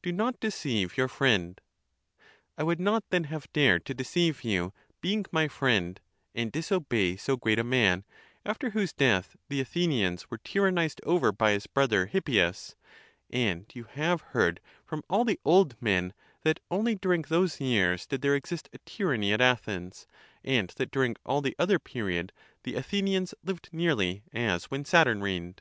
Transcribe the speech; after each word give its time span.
Do 0.00 0.12
not 0.12 0.38
deceive 0.38 0.96
your 0.96 1.08
friend." 1.08 1.60
I 2.56 2.62
would 2.62 2.78
not 2.78 3.02
then 3.10 3.24
have 3.24 3.52
dared 3.52 3.84
to 3.86 3.94
deceive 3.94 4.44
you, 4.44 4.72
being 5.00 5.26
my 5.32 5.48
friend, 5.48 5.98
and 6.36 6.52
disobey 6.52 7.16
so 7.16 7.36
great 7.36 7.58
a 7.58 7.64
man; 7.64 8.04
after 8.44 8.70
whose 8.70 8.92
death, 8.92 9.34
the 9.48 9.60
Athenians 9.60 10.30
were 10.30 10.38
tyrannized 10.38 11.00
over 11.02 11.32
by 11.32 11.50
his 11.50 11.66
brother 11.66 12.06
Hippias; 12.06 12.76
and 13.28 13.68
you 13.74 13.82
have 13.82 14.20
heard 14.20 14.60
from 14.84 15.02
all 15.10 15.24
the 15.24 15.40
old 15.44 15.74
men, 15.82 16.14
that 16.42 16.60
only 16.70 16.94
during 16.94 17.22
those 17.22 17.60
years 17.60 18.06
did 18.06 18.22
there 18.22 18.36
exist 18.36 18.68
a 18.72 18.78
tyranny 18.86 19.32
at 19.32 19.40
Athens, 19.40 20.06
and 20.44 20.68
that 20.76 20.92
during 20.92 21.16
all 21.26 21.40
the 21.42 21.56
other 21.58 21.80
period, 21.80 22.30
the 22.62 22.76
Athenians 22.76 23.34
lived 23.42 23.68
nearly 23.72 24.22
as 24.32 24.66
when 24.66 24.84
Saturn 24.84 25.20
reigned.? 25.22 25.60